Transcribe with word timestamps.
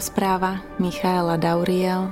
Rozpráva 0.00 0.64
Michaela 0.80 1.36
Dauriel 1.36 2.08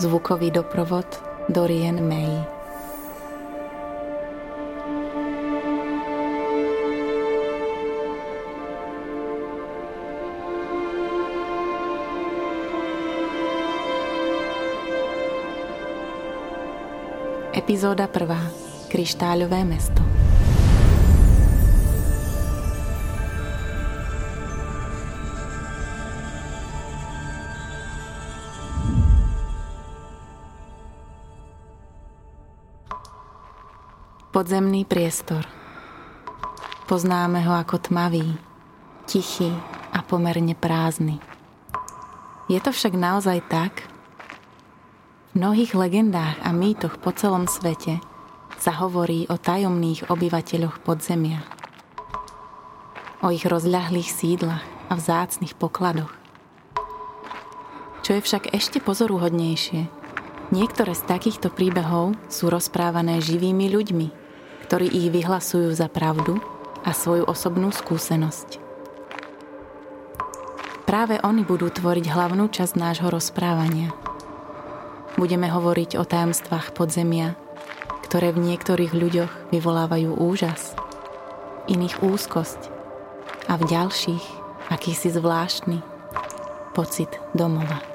Zvukový 0.00 0.48
doprovod 0.48 1.04
Dorien 1.52 2.00
May 2.00 2.32
Epizóda 17.52 18.08
1. 18.08 18.88
Kryštáľové 18.88 19.60
mesto 19.68 20.23
Podzemný 34.34 34.82
priestor. 34.82 35.46
Poznáme 36.90 37.46
ho 37.46 37.54
ako 37.54 37.78
tmavý, 37.86 38.34
tichý 39.06 39.46
a 39.94 40.02
pomerne 40.02 40.58
prázdny. 40.58 41.22
Je 42.50 42.58
to 42.58 42.74
však 42.74 42.98
naozaj 42.98 43.46
tak? 43.46 43.86
V 45.30 45.38
mnohých 45.38 45.78
legendách 45.78 46.34
a 46.42 46.50
mýtoch 46.50 46.98
po 46.98 47.14
celom 47.14 47.46
svete 47.46 48.02
sa 48.58 48.74
hovorí 48.82 49.30
o 49.30 49.38
tajomných 49.38 50.10
obyvateľoch 50.10 50.82
podzemia, 50.82 51.38
o 53.22 53.30
ich 53.30 53.46
rozľahlých 53.46 54.10
sídlach 54.10 54.66
a 54.90 54.98
vzácnych 54.98 55.54
pokladoch. 55.54 56.10
Čo 58.02 58.18
je 58.18 58.24
však 58.26 58.50
ešte 58.50 58.82
pozoruhodnejšie, 58.82 59.86
niektoré 60.50 60.98
z 60.98 61.06
takýchto 61.06 61.54
príbehov 61.54 62.18
sú 62.26 62.50
rozprávané 62.50 63.22
živými 63.22 63.70
ľuďmi, 63.70 64.23
ktorí 64.64 64.88
ich 64.88 65.12
vyhlasujú 65.12 65.68
za 65.76 65.92
pravdu 65.92 66.40
a 66.80 66.96
svoju 66.96 67.28
osobnú 67.28 67.68
skúsenosť. 67.68 68.64
Práve 70.88 71.20
oni 71.20 71.44
budú 71.44 71.68
tvoriť 71.68 72.08
hlavnú 72.08 72.48
časť 72.48 72.74
nášho 72.80 73.12
rozprávania– 73.12 73.92
Budeme 75.14 75.46
hovoriť 75.46 75.94
o 75.94 76.02
tajomstvách 76.02 76.74
podzemia, 76.74 77.38
ktoré 78.02 78.34
v 78.34 78.50
niektorých 78.50 78.90
ľuďoch 78.90 79.32
vyvolávajú 79.54 80.10
úžas, 80.10 80.74
iných 81.70 82.02
úzkosť 82.02 82.58
a 83.46 83.54
v 83.54 83.62
ďalších 83.62 84.24
akýsi 84.74 85.14
zvláštny 85.14 85.78
pocit 86.74 87.14
domova. 87.30 87.93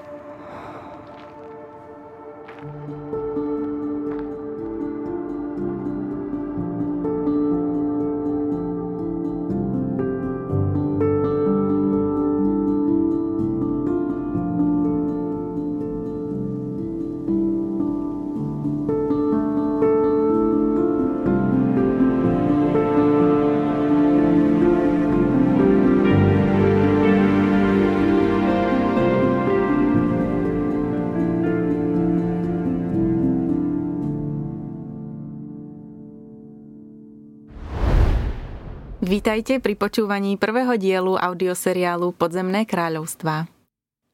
Vítajte 39.09 39.58
pri 39.58 39.74
počúvaní 39.74 40.38
prvého 40.38 40.78
dielu 40.78 41.18
audioseriálu 41.18 42.14
Podzemné 42.14 42.70
kráľovstvá. 42.70 43.50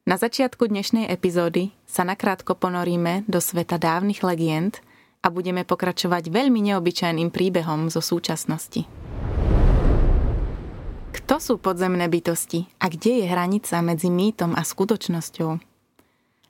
Na 0.08 0.16
začiatku 0.16 0.72
dnešnej 0.72 1.12
epizódy 1.12 1.68
sa 1.84 2.00
nakrátko 2.00 2.56
ponoríme 2.56 3.28
do 3.28 3.36
sveta 3.36 3.76
dávnych 3.76 4.24
legend 4.24 4.80
a 5.20 5.28
budeme 5.28 5.68
pokračovať 5.68 6.32
veľmi 6.32 6.72
neobyčajným 6.72 7.28
príbehom 7.28 7.92
zo 7.92 8.00
súčasnosti. 8.00 8.88
Kto 11.12 11.34
sú 11.44 11.60
podzemné 11.60 12.08
bytosti 12.08 12.64
a 12.80 12.88
kde 12.88 13.20
je 13.20 13.24
hranica 13.28 13.76
medzi 13.84 14.08
mýtom 14.08 14.56
a 14.56 14.64
skutočnosťou? 14.64 15.50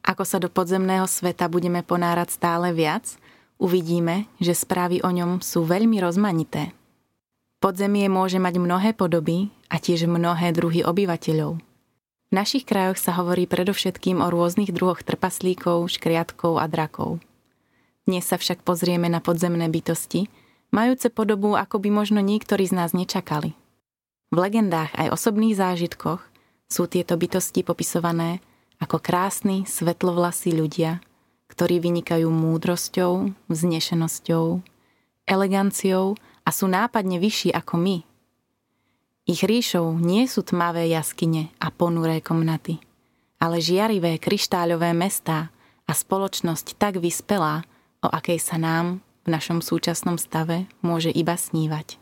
Ako 0.06 0.22
sa 0.22 0.38
do 0.38 0.46
podzemného 0.46 1.10
sveta 1.10 1.50
budeme 1.50 1.82
ponárať 1.82 2.38
stále 2.38 2.70
viac, 2.70 3.10
uvidíme, 3.58 4.30
že 4.38 4.54
správy 4.54 5.02
o 5.02 5.10
ňom 5.10 5.42
sú 5.42 5.66
veľmi 5.66 5.98
rozmanité– 5.98 6.70
Podzemie 7.56 8.04
môže 8.12 8.36
mať 8.36 8.60
mnohé 8.60 8.92
podoby 8.92 9.48
a 9.72 9.80
tiež 9.80 10.04
mnohé 10.04 10.52
druhy 10.52 10.84
obyvateľov. 10.84 11.56
V 11.56 12.32
našich 12.34 12.68
krajoch 12.68 13.00
sa 13.00 13.16
hovorí 13.16 13.48
predovšetkým 13.48 14.20
o 14.20 14.28
rôznych 14.28 14.76
druhoch 14.76 15.00
trpaslíkov, 15.00 15.88
škriatkov 15.88 16.60
a 16.60 16.68
drakov. 16.68 17.24
Dnes 18.04 18.28
sa 18.28 18.36
však 18.36 18.60
pozrieme 18.60 19.08
na 19.08 19.24
podzemné 19.24 19.72
bytosti, 19.72 20.28
majúce 20.68 21.08
podobu, 21.08 21.56
ako 21.56 21.80
by 21.80 21.88
možno 21.88 22.20
niektorí 22.20 22.68
z 22.68 22.76
nás 22.76 22.92
nečakali. 22.92 23.56
V 24.28 24.36
legendách 24.36 24.92
aj 24.92 25.16
osobných 25.16 25.56
zážitkoch 25.56 26.20
sú 26.68 26.84
tieto 26.90 27.16
bytosti 27.16 27.64
popisované 27.64 28.44
ako 28.84 29.00
krásni, 29.00 29.64
svetlovlasí 29.64 30.52
ľudia, 30.52 31.00
ktorí 31.48 31.80
vynikajú 31.80 32.28
múdrosťou, 32.28 33.32
vznešenosťou, 33.48 34.60
eleganciou 35.24 36.20
a 36.46 36.54
sú 36.54 36.70
nápadne 36.70 37.18
vyšší 37.18 37.50
ako 37.50 37.74
my. 37.74 37.96
Ich 39.26 39.42
ríšou 39.42 39.98
nie 39.98 40.30
sú 40.30 40.46
tmavé 40.46 40.86
jaskyne 40.94 41.50
a 41.58 41.74
ponuré 41.74 42.22
komnaty, 42.22 42.78
ale 43.42 43.58
žiarivé 43.58 44.22
kryštáľové 44.22 44.94
mestá 44.94 45.50
a 45.82 45.92
spoločnosť 45.92 46.78
tak 46.78 47.02
vyspelá, 47.02 47.66
o 48.00 48.08
akej 48.08 48.38
sa 48.38 48.54
nám 48.54 49.02
v 49.26 49.34
našom 49.34 49.58
súčasnom 49.58 50.14
stave 50.14 50.70
môže 50.78 51.10
iba 51.10 51.34
snívať. 51.34 51.98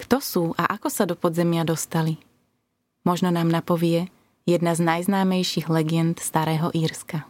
Kto 0.00 0.16
sú 0.24 0.44
a 0.56 0.72
ako 0.72 0.88
sa 0.88 1.04
do 1.04 1.12
podzemia 1.12 1.68
dostali? 1.68 2.16
Možno 3.04 3.28
nám 3.28 3.52
napovie 3.52 4.08
jedna 4.48 4.72
z 4.72 4.80
najznámejších 4.84 5.68
legend 5.68 6.16
Starého 6.20 6.72
Írska. 6.72 7.28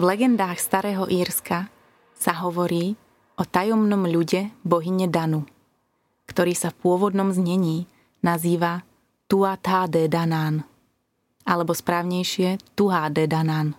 V 0.00 0.08
legendách 0.08 0.56
Starého 0.56 1.04
Írska 1.12 1.68
sa 2.16 2.32
hovorí 2.40 2.96
o 3.36 3.44
tajomnom 3.44 4.08
ľude 4.08 4.48
bohyne 4.64 5.04
Danu, 5.04 5.44
ktorý 6.24 6.56
sa 6.56 6.72
v 6.72 6.80
pôvodnom 6.80 7.28
znení 7.36 7.84
nazýva 8.24 8.80
Tuatá 9.28 9.84
de 9.92 10.08
Danán, 10.08 10.64
alebo 11.44 11.76
správnejšie 11.76 12.56
Tuhá 12.72 13.12
de 13.12 13.28
Danán. 13.28 13.76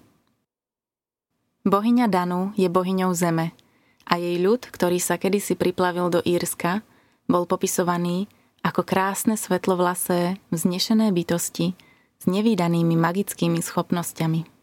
Bohyňa 1.66 2.06
Danu 2.06 2.54
je 2.54 2.70
bohyňou 2.70 3.18
zeme 3.18 3.58
a 4.06 4.22
jej 4.22 4.38
ľud, 4.38 4.62
ktorý 4.62 5.02
sa 5.02 5.18
kedysi 5.18 5.58
priplavil 5.58 6.14
do 6.14 6.22
Írska, 6.22 6.86
bol 7.26 7.50
popisovaný 7.50 8.30
ako 8.62 8.86
krásne 8.86 9.34
svetlovlasé, 9.42 10.38
vznešené 10.54 11.10
bytosti 11.18 11.74
s 12.22 12.24
nevýdanými 12.30 12.94
magickými 12.94 13.58
schopnosťami. 13.58 14.61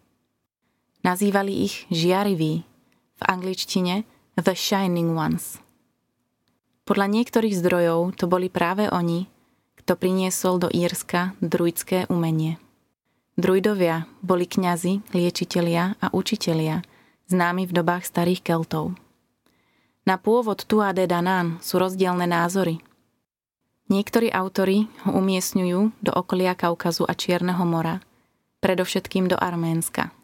Nazývali 1.07 1.63
ich 1.63 1.87
žiariví, 1.95 2.67
v 3.19 3.23
angličtine 3.27 4.07
The 4.39 4.55
Shining 4.55 5.15
Ones. 5.15 5.59
Podľa 6.87 7.07
niektorých 7.11 7.55
zdrojov 7.59 8.17
to 8.17 8.31
boli 8.31 8.49
práve 8.49 8.87
oni, 8.89 9.27
kto 9.79 9.99
priniesol 9.99 10.63
do 10.63 10.69
Írska 10.71 11.35
druidské 11.43 12.07
umenie. 12.09 12.57
Druidovia 13.39 14.11
boli 14.25 14.47
kňazi, 14.51 15.15
liečitelia 15.15 15.95
a 16.03 16.07
učitelia, 16.11 16.83
známi 17.31 17.71
v 17.71 17.73
dobách 17.77 18.03
starých 18.03 18.43
Keltov. 18.43 18.99
Na 20.03 20.17
pôvod 20.17 20.65
Tua 20.67 20.97
de 20.97 21.07
Danán 21.07 21.61
sú 21.63 21.79
rozdielne 21.79 22.27
názory. 22.27 22.81
Niektorí 23.93 24.33
autory 24.33 24.91
ho 25.07 25.15
umiestňujú 25.15 25.81
do 26.03 26.11
okolia 26.11 26.59
Kaukazu 26.59 27.07
a 27.07 27.15
Čierneho 27.15 27.63
mora, 27.63 28.03
predovšetkým 28.65 29.31
do 29.31 29.37
Arménska– 29.39 30.11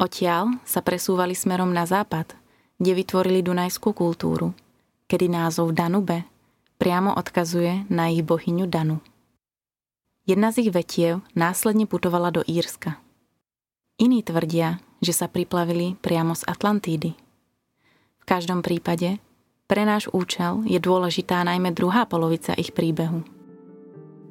Odtiaľ 0.00 0.56
sa 0.64 0.80
presúvali 0.80 1.36
smerom 1.36 1.76
na 1.76 1.84
západ, 1.84 2.32
kde 2.80 2.96
vytvorili 2.96 3.44
dunajskú 3.44 3.92
kultúru, 3.92 4.56
kedy 5.04 5.28
názov 5.28 5.76
Danube 5.76 6.24
priamo 6.80 7.12
odkazuje 7.12 7.84
na 7.92 8.08
ich 8.08 8.24
bohyňu 8.24 8.64
Danu. 8.64 9.04
Jedna 10.24 10.56
z 10.56 10.64
ich 10.64 10.70
vetiev 10.72 11.20
následne 11.36 11.84
putovala 11.84 12.32
do 12.32 12.40
Írska. 12.48 12.96
Iní 14.00 14.24
tvrdia, 14.24 14.80
že 15.04 15.12
sa 15.12 15.28
priplavili 15.28 16.00
priamo 16.00 16.32
z 16.32 16.48
Atlantídy. 16.48 17.12
V 18.16 18.24
každom 18.24 18.64
prípade 18.64 19.20
pre 19.68 19.84
náš 19.84 20.08
účel 20.16 20.64
je 20.64 20.80
dôležitá 20.80 21.44
najmä 21.44 21.76
druhá 21.76 22.08
polovica 22.08 22.56
ich 22.56 22.72
príbehu. 22.72 23.20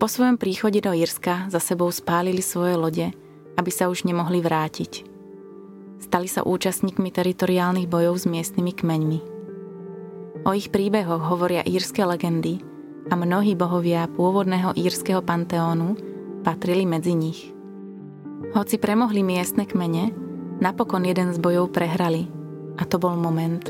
Po 0.01 0.07
svojom 0.09 0.41
príchode 0.41 0.81
do 0.81 0.97
Írska 0.97 1.45
za 1.53 1.61
sebou 1.61 1.93
spálili 1.93 2.41
svoje 2.41 2.73
lode, 2.73 3.07
aby 3.53 3.69
sa 3.69 3.85
už 3.85 4.09
nemohli 4.09 4.41
vrátiť. 4.41 5.18
Stali 5.99 6.31
sa 6.31 6.47
účastníkmi 6.47 7.11
teritoriálnych 7.11 7.91
bojov 7.91 8.23
s 8.23 8.25
miestnymi 8.25 8.71
kmeňmi. 8.71 9.19
O 10.47 10.55
ich 10.55 10.71
príbehoch 10.71 11.19
hovoria 11.19 11.67
írske 11.67 11.99
legendy 12.07 12.63
a 13.11 13.19
mnohí 13.19 13.59
bohovia 13.59 14.07
pôvodného 14.07 14.71
írskeho 14.79 15.19
panteónu 15.19 15.99
patrili 16.47 16.87
medzi 16.87 17.11
nich. 17.11 17.51
Hoci 18.55 18.79
premohli 18.79 19.19
miestne 19.19 19.67
kmene, 19.67 20.15
napokon 20.63 21.03
jeden 21.03 21.35
z 21.35 21.37
bojov 21.43 21.75
prehrali 21.75 22.31
a 22.79 22.87
to 22.87 22.95
bol 22.95 23.19
moment, 23.19 23.67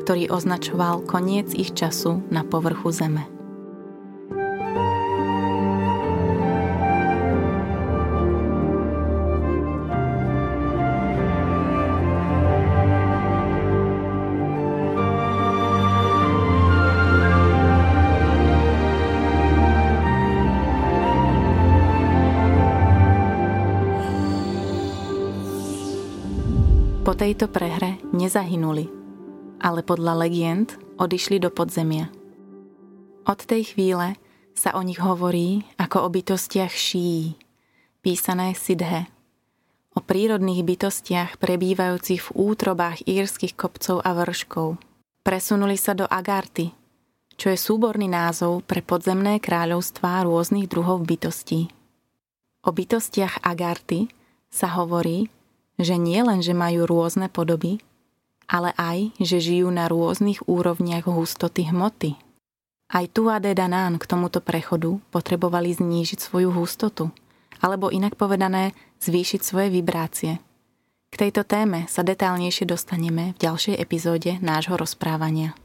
ktorý 0.00 0.32
označoval 0.32 1.04
koniec 1.04 1.52
ich 1.52 1.76
času 1.76 2.24
na 2.32 2.40
povrchu 2.40 2.88
zeme. 2.88 3.35
Tejto 27.26 27.50
prehre 27.50 27.98
nezahynuli, 28.14 28.86
ale 29.58 29.82
podľa 29.82 30.14
legend 30.22 30.78
odišli 30.94 31.42
do 31.42 31.50
podzemia. 31.50 32.06
Od 33.26 33.42
tej 33.42 33.74
chvíle 33.74 34.14
sa 34.54 34.78
o 34.78 34.80
nich 34.86 35.02
hovorí 35.02 35.66
ako 35.74 36.06
o 36.06 36.08
bytostiach 36.14 36.70
šíí, 36.70 37.34
písané 37.98 38.54
Sidhe, 38.54 39.10
o 39.90 39.98
prírodných 39.98 40.62
bytostiach 40.62 41.42
prebývajúcich 41.42 42.30
v 42.30 42.30
útrobách 42.30 43.02
írskych 43.10 43.58
kopcov 43.58 44.06
a 44.06 44.14
vrškov. 44.22 44.78
Presunuli 45.26 45.74
sa 45.74 45.98
do 45.98 46.06
Agarty, 46.06 46.70
čo 47.34 47.50
je 47.50 47.58
súborný 47.58 48.06
názov 48.06 48.62
pre 48.70 48.86
podzemné 48.86 49.42
kráľovstvá 49.42 50.22
rôznych 50.22 50.70
druhov 50.70 51.02
bytostí. 51.02 51.74
O 52.62 52.70
bytostiach 52.70 53.42
Agarty 53.42 54.06
sa 54.46 54.78
hovorí, 54.78 55.26
že 55.76 56.00
nie 56.00 56.20
len, 56.24 56.40
že 56.40 56.56
majú 56.56 56.88
rôzne 56.88 57.28
podoby, 57.28 57.80
ale 58.48 58.72
aj, 58.78 59.12
že 59.20 59.42
žijú 59.42 59.68
na 59.68 59.90
rôznych 59.90 60.44
úrovniach 60.46 61.10
hustoty 61.10 61.68
hmoty. 61.68 62.16
Aj 62.86 63.02
tu 63.10 63.26
a 63.26 63.42
Danán 63.42 63.98
k 63.98 64.06
tomuto 64.06 64.38
prechodu 64.38 65.02
potrebovali 65.10 65.74
znížiť 65.74 66.22
svoju 66.22 66.54
hustotu, 66.54 67.10
alebo 67.58 67.90
inak 67.90 68.14
povedané, 68.14 68.78
zvýšiť 69.02 69.40
svoje 69.42 69.68
vibrácie. 69.74 70.38
K 71.10 71.14
tejto 71.18 71.42
téme 71.42 71.90
sa 71.90 72.06
detálnejšie 72.06 72.66
dostaneme 72.68 73.34
v 73.34 73.42
ďalšej 73.42 73.76
epizóde 73.82 74.38
nášho 74.38 74.78
rozprávania. 74.78 75.58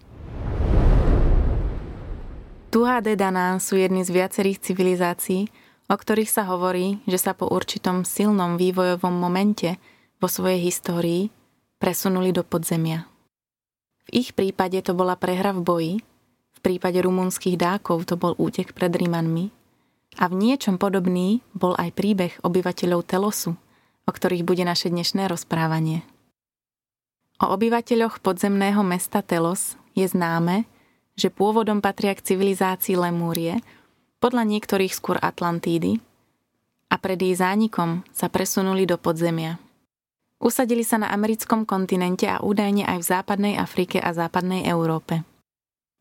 Tuhá 2.71 3.03
Danán 3.03 3.59
sú 3.59 3.75
jedny 3.75 4.01
z 4.07 4.15
viacerých 4.15 4.63
civilizácií, 4.63 5.51
o 5.91 5.95
ktorých 5.99 6.31
sa 6.31 6.47
hovorí, 6.47 7.03
že 7.03 7.19
sa 7.19 7.35
po 7.35 7.51
určitom 7.51 8.07
silnom 8.07 8.55
vývojovom 8.55 9.11
momente 9.11 9.75
vo 10.21 10.29
svojej 10.29 10.61
histórii 10.61 11.33
presunuli 11.81 12.29
do 12.29 12.45
podzemia. 12.45 13.09
V 14.05 14.21
ich 14.21 14.37
prípade 14.37 14.77
to 14.85 14.93
bola 14.93 15.17
prehra 15.17 15.49
v 15.57 15.61
boji, 15.65 15.95
v 16.53 16.59
prípade 16.61 17.01
rumunských 17.01 17.57
dákov 17.57 18.05
to 18.05 18.15
bol 18.21 18.37
útek 18.37 18.77
pred 18.77 18.93
Rímanmi 18.93 19.49
a 20.21 20.29
v 20.29 20.37
niečom 20.37 20.77
podobný 20.77 21.41
bol 21.57 21.73
aj 21.73 21.89
príbeh 21.97 22.33
obyvateľov 22.45 23.01
Telosu, 23.09 23.57
o 24.05 24.11
ktorých 24.13 24.45
bude 24.45 24.61
naše 24.61 24.93
dnešné 24.93 25.25
rozprávanie. 25.25 26.05
O 27.41 27.49
obyvateľoch 27.57 28.21
podzemného 28.21 28.85
mesta 28.85 29.25
Telos 29.25 29.73
je 29.97 30.05
známe, 30.05 30.69
že 31.17 31.33
pôvodom 31.33 31.81
patria 31.81 32.13
k 32.13 32.33
civilizácii 32.33 32.93
Lemúrie, 32.93 33.65
podľa 34.21 34.45
niektorých 34.45 34.93
skôr 34.93 35.17
Atlantídy, 35.17 35.97
a 36.91 36.99
pred 36.99 37.17
jej 37.17 37.33
zánikom 37.33 38.05
sa 38.13 38.29
presunuli 38.29 38.85
do 38.85 38.99
podzemia. 38.99 39.57
Usadili 40.41 40.81
sa 40.81 40.97
na 40.97 41.13
americkom 41.13 41.69
kontinente 41.69 42.25
a 42.25 42.41
údajne 42.41 42.81
aj 42.89 42.97
v 42.97 43.09
západnej 43.13 43.53
Afrike 43.61 44.01
a 44.01 44.09
západnej 44.09 44.65
Európe. 44.65 45.21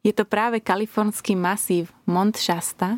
Je 0.00 0.16
to 0.16 0.24
práve 0.24 0.64
kalifornský 0.64 1.36
masív 1.36 1.92
Mont 2.08 2.32
Shasta, 2.32 2.96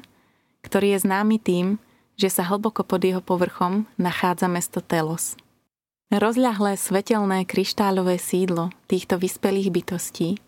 ktorý 0.63 0.95
je 0.95 1.03
známy 1.03 1.43
tým, 1.43 1.83
že 2.15 2.31
sa 2.31 2.47
hlboko 2.47 2.87
pod 2.87 3.03
jeho 3.03 3.19
povrchom 3.19 3.91
nachádza 3.99 4.47
mesto 4.47 4.79
Telos. 4.79 5.35
Rozľahlé 6.15 6.79
svetelné 6.79 7.43
kryštáľové 7.43 8.23
sídlo 8.23 8.71
týchto 8.87 9.19
vyspelých 9.19 9.75
bytostí, 9.75 10.39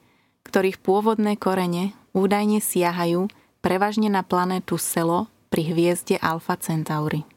ktorých 0.46 0.78
pôvodné 0.78 1.34
korene 1.34 1.90
údajne 2.14 2.62
siahajú 2.62 3.26
prevažne 3.58 4.06
na 4.06 4.22
planétu 4.22 4.78
Selo 4.78 5.26
pri 5.50 5.74
hviezde 5.74 6.22
Alfa 6.22 6.54
Centauri. 6.54 7.33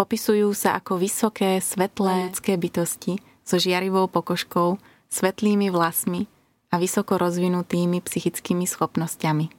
Popisujú 0.00 0.56
sa 0.56 0.80
ako 0.80 0.96
vysoké, 0.96 1.60
svetlé 1.60 2.32
ľudské 2.32 2.56
bytosti 2.56 3.20
so 3.44 3.60
žiarivou 3.60 4.08
pokožkou, 4.08 4.80
svetlými 5.12 5.68
vlasmi 5.68 6.24
a 6.72 6.80
vysoko 6.80 7.20
rozvinutými 7.20 8.00
psychickými 8.00 8.64
schopnosťami. 8.64 9.52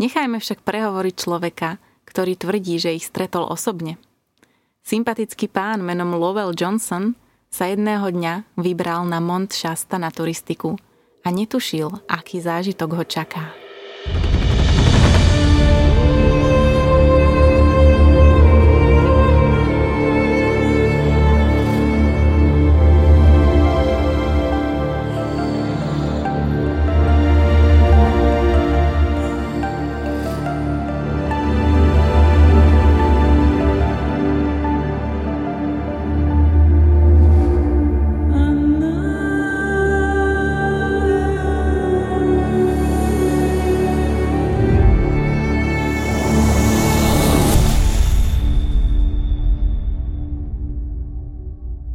Nechajme 0.00 0.40
však 0.40 0.64
prehovoriť 0.64 1.14
človeka, 1.20 1.76
ktorý 2.08 2.40
tvrdí, 2.40 2.80
že 2.80 2.96
ich 2.96 3.04
stretol 3.04 3.44
osobne. 3.44 4.00
Sympatický 4.80 5.52
pán 5.52 5.84
menom 5.84 6.16
Lowell 6.16 6.56
Johnson 6.56 7.12
sa 7.52 7.68
jedného 7.68 8.08
dňa 8.08 8.56
vybral 8.56 9.04
na 9.04 9.20
Mont 9.20 9.52
Shasta 9.52 10.00
na 10.00 10.08
turistiku 10.08 10.80
a 11.20 11.28
netušil, 11.28 11.92
aký 12.08 12.40
zážitok 12.40 12.96
ho 12.96 13.04
čaká. 13.04 13.63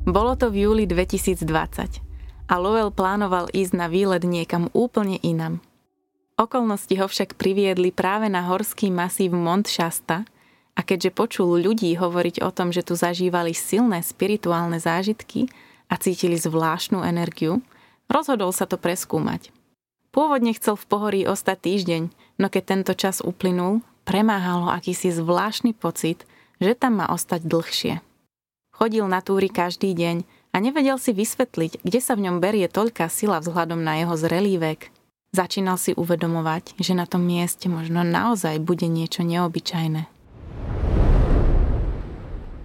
Bolo 0.08 0.40
to 0.40 0.48
v 0.48 0.64
júli 0.64 0.84
2020 0.88 1.44
a 2.50 2.54
Lowell 2.56 2.90
plánoval 2.90 3.52
ísť 3.52 3.74
na 3.76 3.92
výlet 3.92 4.24
niekam 4.24 4.72
úplne 4.72 5.20
inam. 5.20 5.60
Okolnosti 6.40 6.96
ho 6.96 7.04
však 7.04 7.36
priviedli 7.36 7.92
práve 7.92 8.32
na 8.32 8.48
horský 8.48 8.88
masív 8.88 9.36
Mont 9.36 9.68
Shasta 9.68 10.24
a 10.72 10.82
keďže 10.82 11.12
počul 11.12 11.60
ľudí 11.60 11.92
hovoriť 12.00 12.40
o 12.40 12.50
tom, 12.56 12.72
že 12.72 12.88
tu 12.88 12.96
zažívali 12.96 13.52
silné 13.52 14.00
spirituálne 14.00 14.80
zážitky 14.80 15.52
a 15.92 16.00
cítili 16.00 16.40
zvláštnu 16.40 17.04
energiu, 17.04 17.60
rozhodol 18.08 18.56
sa 18.56 18.64
to 18.64 18.80
preskúmať. 18.80 19.52
Pôvodne 20.16 20.56
chcel 20.56 20.80
v 20.80 20.88
pohorí 20.88 21.22
ostať 21.28 21.58
týždeň, 21.60 22.04
no 22.40 22.48
keď 22.48 22.64
tento 22.66 22.94
čas 22.96 23.20
uplynul, 23.20 23.84
premáhal 24.08 24.66
ho 24.66 24.70
akýsi 24.72 25.12
zvláštny 25.12 25.76
pocit, 25.76 26.24
že 26.64 26.74
tam 26.74 27.04
má 27.04 27.12
ostať 27.12 27.46
dlhšie. 27.46 27.94
Chodil 28.80 29.04
na 29.12 29.20
túry 29.20 29.52
každý 29.52 29.92
deň 29.92 30.24
a 30.56 30.64
nevedel 30.64 30.96
si 30.96 31.12
vysvetliť, 31.12 31.84
kde 31.84 32.00
sa 32.00 32.16
v 32.16 32.32
ňom 32.32 32.40
berie 32.40 32.64
toľká 32.72 33.12
sila 33.12 33.44
vzhľadom 33.44 33.84
na 33.84 34.00
jeho 34.00 34.16
zrelý 34.16 34.56
vek. 34.56 34.88
Začínal 35.36 35.76
si 35.76 35.92
uvedomovať, 36.00 36.80
že 36.80 36.96
na 36.96 37.04
tom 37.04 37.28
mieste 37.28 37.68
možno 37.68 38.08
naozaj 38.08 38.56
bude 38.64 38.88
niečo 38.88 39.28
neobyčajné. 39.28 40.08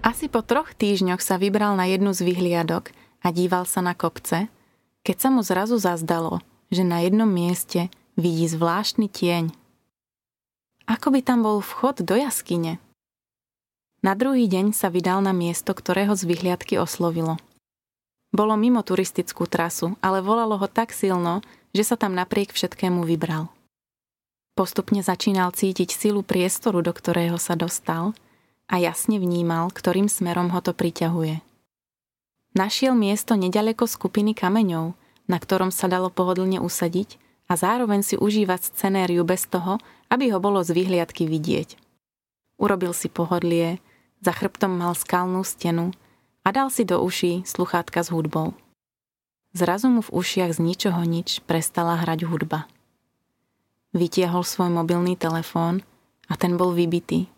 Asi 0.07 0.31
po 0.31 0.47
troch 0.47 0.71
týždňoch 0.71 1.19
sa 1.19 1.35
vybral 1.35 1.75
na 1.75 1.91
jednu 1.91 2.15
z 2.15 2.23
vyhliadok 2.23 2.95
a 3.19 3.35
díval 3.35 3.67
sa 3.67 3.83
na 3.83 3.99
kopce, 3.99 4.47
keď 5.03 5.17
sa 5.19 5.29
mu 5.35 5.43
zrazu 5.43 5.83
zazdalo, 5.83 6.39
že 6.71 6.87
na 6.87 7.03
jednom 7.03 7.27
mieste 7.27 7.91
vidí 8.15 8.47
zvláštny 8.47 9.11
tieň 9.11 9.51
Ako 10.87 11.11
by 11.11 11.27
tam 11.27 11.43
bol 11.43 11.59
vchod 11.59 12.07
do 12.07 12.15
jaskyne? 12.15 12.84
Na 14.05 14.13
druhý 14.13 14.45
deň 14.53 14.77
sa 14.77 14.93
vydal 14.93 15.25
na 15.25 15.33
miesto, 15.33 15.73
ktorého 15.73 16.13
z 16.13 16.29
vyhliadky 16.29 16.77
oslovilo. 16.77 17.41
Bolo 18.37 18.53
mimo 18.53 18.85
turistickú 18.85 19.49
trasu, 19.49 19.97
ale 20.05 20.21
volalo 20.21 20.61
ho 20.61 20.69
tak 20.69 20.93
silno, 20.93 21.41
že 21.73 21.89
sa 21.89 21.97
tam 21.97 22.13
napriek 22.13 22.53
všetkému 22.53 23.01
vybral. 23.09 23.49
Postupne 24.53 25.01
začínal 25.01 25.57
cítiť 25.57 25.97
silu 25.97 26.21
priestoru, 26.21 26.85
do 26.85 26.93
ktorého 26.93 27.41
sa 27.41 27.57
dostal 27.57 28.13
a 28.69 28.77
jasne 28.77 29.17
vnímal, 29.17 29.73
ktorým 29.73 30.13
smerom 30.13 30.53
ho 30.53 30.61
to 30.61 30.77
priťahuje. 30.77 31.41
Našiel 32.53 32.93
miesto 32.93 33.41
nedaleko 33.41 33.89
skupiny 33.89 34.37
kameňov, 34.37 34.93
na 35.33 35.41
ktorom 35.41 35.73
sa 35.73 35.89
dalo 35.89 36.13
pohodlne 36.13 36.61
usadiť 36.61 37.17
a 37.49 37.57
zároveň 37.57 38.05
si 38.05 38.21
užívať 38.21 38.69
scenériu 38.69 39.25
bez 39.25 39.49
toho, 39.49 39.81
aby 40.13 40.29
ho 40.29 40.45
bolo 40.45 40.61
z 40.61 40.77
vyhliadky 40.77 41.25
vidieť. 41.25 41.81
Urobil 42.61 42.93
si 42.93 43.09
pohodlie, 43.09 43.81
za 44.25 44.33
chrbtom 44.33 44.73
mal 44.73 44.97
skalnú 44.97 45.45
stenu 45.45 45.93
a 46.41 46.49
dal 46.49 46.73
si 46.73 46.89
do 46.89 46.97
uší 47.05 47.45
sluchátka 47.45 48.01
s 48.01 48.09
hudbou. 48.09 48.57
Zrazu 49.53 49.93
mu 49.93 50.01
v 50.01 50.11
ušiach 50.17 50.57
z 50.57 50.65
ničoho 50.65 51.05
nič 51.05 51.45
prestala 51.45 52.01
hrať 52.01 52.25
hudba. 52.25 52.65
Vytiahol 53.93 54.43
svoj 54.43 54.73
mobilný 54.73 55.15
telefón 55.15 55.85
a 56.27 56.35
ten 56.41 56.57
bol 56.57 56.73
vybitý. 56.73 57.29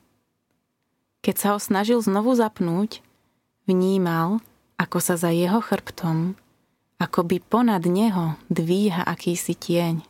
Keď 1.27 1.35
sa 1.37 1.49
ho 1.53 1.59
snažil 1.61 1.99
znovu 2.01 2.39
zapnúť, 2.39 3.03
vnímal, 3.67 4.39
ako 4.79 5.03
sa 5.03 5.19
za 5.19 5.35
jeho 5.35 5.59
chrbtom, 5.59 6.39
ako 7.03 7.21
by 7.27 7.37
ponad 7.43 7.85
neho 7.85 8.39
dvíha 8.49 9.05
akýsi 9.05 9.59
tieň. 9.59 10.07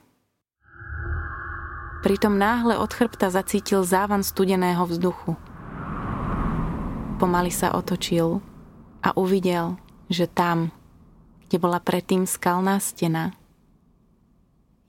Pritom 2.05 2.39
náhle 2.39 2.79
od 2.79 2.93
chrbta 2.95 3.33
zacítil 3.33 3.83
závan 3.83 4.23
studeného 4.23 4.87
vzduchu– 4.87 5.35
Pomaly 7.17 7.49
sa 7.49 7.73
otočil 7.73 8.45
a 9.01 9.17
uvidel, 9.17 9.81
že 10.13 10.29
tam, 10.29 10.69
kde 11.49 11.57
bola 11.57 11.81
predtým 11.81 12.29
skalná 12.29 12.77
stena, 12.77 13.33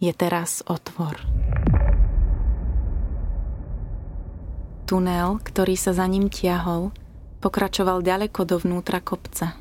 je 0.04 0.12
teraz 0.12 0.60
otvor. 0.68 1.24
Tunel, 4.84 5.40
ktorý 5.40 5.80
sa 5.80 5.96
za 5.96 6.04
ním 6.04 6.28
tiahol, 6.28 6.92
pokračoval 7.40 8.04
ďaleko 8.04 8.44
dovnútra 8.44 9.00
kopca. 9.00 9.56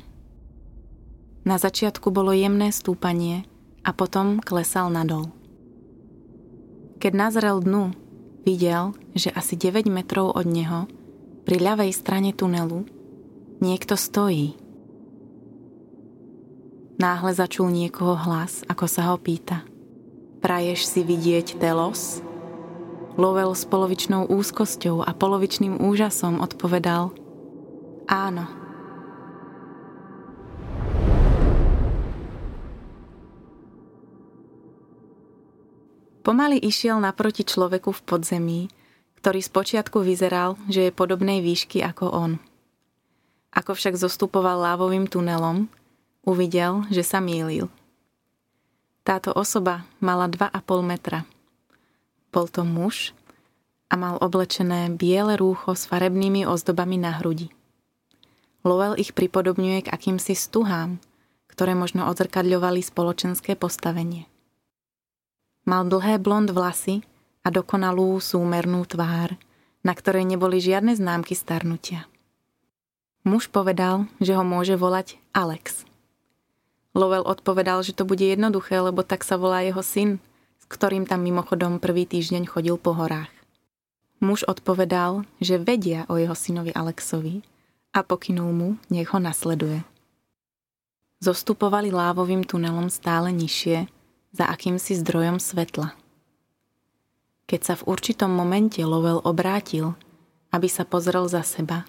Na 1.47 1.55
začiatku 1.55 2.11
bolo 2.11 2.35
jemné 2.35 2.75
stúpanie 2.75 3.47
a 3.87 3.95
potom 3.95 4.43
klesal 4.43 4.91
nadol. 4.91 5.31
Keď 6.99 7.13
nazrel 7.15 7.63
dnu, 7.63 7.95
videl, 8.43 8.91
že 9.15 9.31
asi 9.31 9.55
9 9.55 9.87
metrov 9.87 10.35
od 10.35 10.43
neho 10.43 10.91
pri 11.47 11.63
ľavej 11.63 11.95
strane 11.95 12.35
tunelu 12.35 12.83
niekto 13.63 13.95
stojí. 13.95 14.59
Náhle 16.99 17.31
začul 17.31 17.71
niekoho 17.71 18.19
hlas, 18.19 18.67
ako 18.67 18.85
sa 18.91 19.07
ho 19.07 19.15
pýta. 19.15 19.63
Praješ 20.43 20.91
si 20.91 21.07
vidieť 21.07 21.55
Telos? 21.55 22.19
Lovel 23.15 23.55
s 23.55 23.63
polovičnou 23.63 24.27
úzkosťou 24.27 25.07
a 25.07 25.15
polovičným 25.15 25.79
úžasom 25.79 26.43
odpovedal 26.43 27.15
Áno. 28.11 28.45
Pomaly 36.27 36.59
išiel 36.59 36.99
naproti 36.99 37.47
človeku 37.47 37.95
v 37.95 38.01
podzemí, 38.03 38.61
ktorý 39.19 39.39
spočiatku 39.41 40.01
vyzeral, 40.05 40.55
že 40.69 40.87
je 40.87 40.91
podobnej 40.95 41.41
výšky 41.41 41.81
ako 41.81 42.05
on. 42.13 42.31
Ako 43.51 43.73
však 43.73 43.97
zostupoval 43.97 44.61
lávovým 44.61 45.09
tunelom, 45.09 45.65
uvidel, 46.21 46.85
že 46.93 47.01
sa 47.01 47.17
mýlil. 47.17 47.71
Táto 49.07 49.31
osoba 49.31 49.87
mala 50.03 50.27
2,5 50.27 50.61
metra. 50.83 51.23
Bol 52.29 52.51
to 52.51 52.67
muž 52.67 53.15
a 53.87 53.95
mal 53.95 54.19
oblečené 54.19 54.91
biele 54.91 55.39
rúcho 55.39 55.73
s 55.73 55.87
farebnými 55.87 56.43
ozdobami 56.43 56.99
na 56.99 57.15
hrudi. 57.17 57.47
Lowell 58.67 58.99
ich 58.99 59.15
pripodobňuje 59.15 59.87
k 59.87 59.91
akýmsi 59.95 60.35
stuhám, 60.35 60.99
ktoré 61.47 61.71
možno 61.71 62.05
odzrkadľovali 62.11 62.83
spoločenské 62.83 63.55
postavenie. 63.55 64.27
Mal 65.63 65.87
dlhé 65.87 66.19
blond 66.19 66.51
vlasy 66.51 67.01
a 67.47 67.53
dokonalú 67.53 68.19
súmernú 68.19 68.83
tvár, 68.83 69.39
na 69.79 69.95
ktorej 69.95 70.27
neboli 70.27 70.59
žiadne 70.59 70.91
známky 70.99 71.31
starnutia. 71.31 72.03
Muž 73.23 73.47
povedal, 73.47 74.11
že 74.19 74.35
ho 74.35 74.43
môže 74.43 74.75
volať 74.75 75.15
Alex. 75.31 75.87
Lowell 76.91 77.23
odpovedal, 77.23 77.87
že 77.87 77.95
to 77.95 78.03
bude 78.03 78.23
jednoduché, 78.23 78.83
lebo 78.83 78.99
tak 78.99 79.23
sa 79.23 79.39
volá 79.39 79.63
jeho 79.63 79.79
syn, 79.79 80.19
s 80.59 80.65
ktorým 80.67 81.07
tam 81.07 81.23
mimochodom 81.23 81.79
prvý 81.79 82.03
týždeň 82.03 82.51
chodil 82.51 82.75
po 82.75 82.91
horách. 82.91 83.31
Muž 84.19 84.43
odpovedal, 84.43 85.23
že 85.39 85.55
vedia 85.55 86.03
o 86.11 86.19
jeho 86.19 86.35
synovi 86.35 86.75
Alexovi 86.75 87.47
a 87.95 88.03
pokynul 88.03 88.51
mu, 88.51 88.69
nech 88.91 89.07
ho 89.15 89.23
nasleduje. 89.23 89.87
Zostupovali 91.23 91.95
lávovým 91.95 92.43
tunelom 92.43 92.91
stále 92.91 93.31
nižšie, 93.31 93.87
za 94.35 94.45
akýmsi 94.51 94.99
zdrojom 94.99 95.39
svetla. 95.39 95.95
Keď 97.47 97.61
sa 97.63 97.79
v 97.79 97.87
určitom 97.87 98.27
momente 98.27 98.83
Lovell 98.83 99.23
obrátil, 99.23 99.95
aby 100.51 100.67
sa 100.67 100.83
pozrel 100.83 101.31
za 101.31 101.47
seba, 101.47 101.87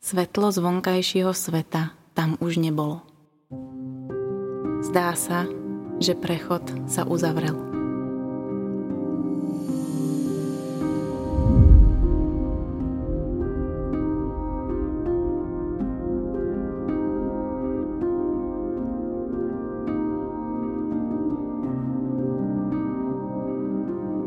svetlo 0.00 0.48
z 0.48 0.64
vonkajšieho 0.64 1.36
sveta 1.36 1.92
tam 2.16 2.40
už 2.40 2.56
nebolo. 2.56 3.04
Zdá 4.80 5.12
sa, 5.12 5.44
že 6.00 6.16
prechod 6.16 6.64
sa 6.88 7.04
uzavrel. 7.04 7.71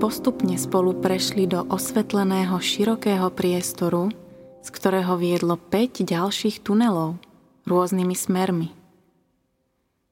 Postupne 0.05 0.53
spolu 0.53 1.01
prešli 1.01 1.49
do 1.49 1.65
osvetleného 1.65 2.61
širokého 2.61 3.25
priestoru, 3.33 4.13
z 4.61 4.69
ktorého 4.69 5.17
viedlo 5.17 5.57
5 5.57 6.05
ďalších 6.05 6.61
tunelov 6.61 7.17
rôznymi 7.65 8.13
smermi. 8.13 8.69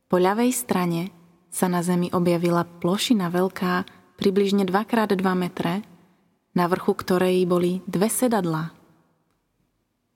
Po 0.09 0.17
ľavej 0.17 0.49
strane 0.49 1.13
sa 1.53 1.69
na 1.69 1.85
zemi 1.85 2.09
objavila 2.09 2.65
plošina 2.65 3.29
veľká, 3.29 3.85
približne 4.17 4.65
2x2 4.65 5.21
metre, 5.37 5.85
na 6.57 6.65
vrchu 6.65 6.97
ktorej 6.97 7.45
boli 7.45 7.85
dve 7.85 8.09
sedadlá. 8.09 8.73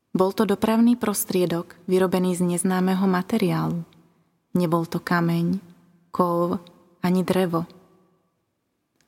Bol 0.10 0.34
to 0.34 0.50
dopravný 0.50 0.98
prostriedok, 0.98 1.78
vyrobený 1.86 2.34
z 2.34 2.42
neznámeho 2.58 3.06
materiálu. 3.06 3.86
Nebol 4.58 4.90
to 4.90 4.98
kameň, 4.98 5.62
kov 6.10 6.66
ani 7.06 7.22
drevo– 7.22 7.70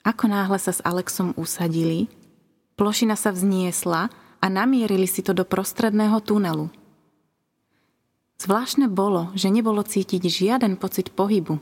ako 0.09 0.25
náhle 0.25 0.57
sa 0.57 0.73
s 0.73 0.81
Alexom 0.81 1.37
usadili, 1.37 2.09
plošina 2.73 3.13
sa 3.13 3.29
vzniesla 3.29 4.09
a 4.41 4.45
namierili 4.49 5.05
si 5.05 5.21
to 5.21 5.37
do 5.37 5.45
prostredného 5.45 6.17
tunelu. 6.25 6.73
Zvláštne 8.41 8.89
bolo, 8.89 9.29
že 9.37 9.53
nebolo 9.53 9.85
cítiť 9.85 10.23
žiaden 10.25 10.81
pocit 10.81 11.13
pohybu. 11.13 11.61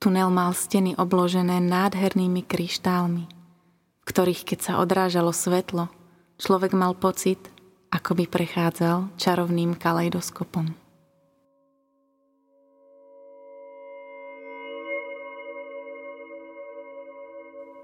Tunel 0.00 0.32
mal 0.32 0.56
steny 0.56 0.96
obložené 0.96 1.60
nádhernými 1.60 2.40
kryštálmi, 2.48 3.24
v 4.00 4.04
ktorých 4.08 4.48
keď 4.48 4.58
sa 4.64 4.72
odrážalo 4.80 5.34
svetlo, 5.36 5.92
človek 6.40 6.72
mal 6.72 6.96
pocit, 6.96 7.52
ako 7.92 8.16
by 8.16 8.24
prechádzal 8.30 9.12
čarovným 9.20 9.76
kaleidoskopom. 9.76 10.79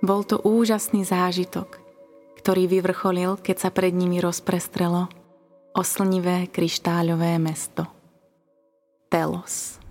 Bol 0.06 0.22
to 0.22 0.38
úžasný 0.38 1.02
zážitok, 1.02 1.82
ktorý 2.38 2.70
vyvrcholil, 2.70 3.42
keď 3.42 3.56
sa 3.58 3.70
pred 3.74 3.90
nimi 3.90 4.22
rozprestrelo 4.22 5.10
oslnivé 5.74 6.46
kryštáľové 6.46 7.42
mesto. 7.42 7.90
Telos. 9.10 9.82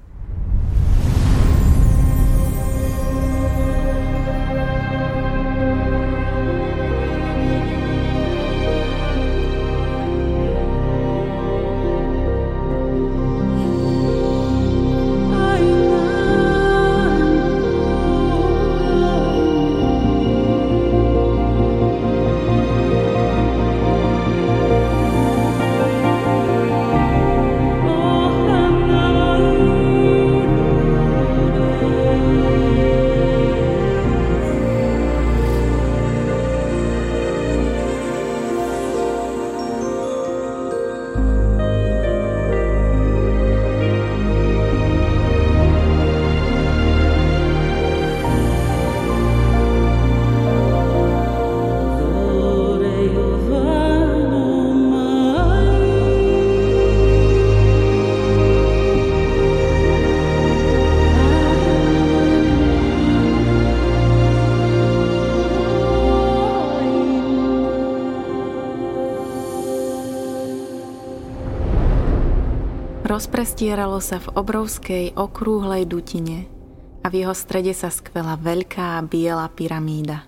Rozprestieralo 73.15 74.03
sa 74.03 74.19
v 74.19 74.27
obrovskej 74.36 75.15
okrúhlej 75.15 75.88
dutine 75.88 76.51
a 77.00 77.07
v 77.07 77.24
jeho 77.24 77.31
strede 77.31 77.72
sa 77.72 77.88
skvela 77.88 78.36
veľká 78.36 79.00
biela 79.07 79.48
pyramída. 79.55 80.27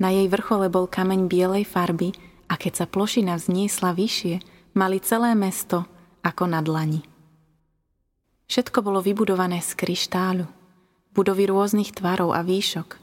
Na 0.00 0.08
jej 0.08 0.24
vrchole 0.24 0.72
bol 0.72 0.88
kameň 0.88 1.28
bielej 1.28 1.68
farby 1.68 2.16
a 2.48 2.56
keď 2.56 2.72
sa 2.80 2.86
plošina 2.88 3.36
vzniesla 3.36 3.92
vyššie, 3.92 4.40
mali 4.72 5.04
celé 5.04 5.36
mesto 5.36 5.84
ako 6.24 6.48
na 6.48 6.64
dlani. 6.64 7.04
Všetko 8.48 8.80
bolo 8.80 9.04
vybudované 9.04 9.60
z 9.60 9.76
kryštáľu, 9.76 10.48
budovy 11.12 11.44
rôznych 11.44 11.92
tvarov 11.92 12.32
a 12.32 12.40
výšok. 12.40 12.96